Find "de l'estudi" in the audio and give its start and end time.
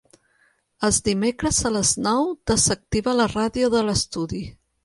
3.75-4.43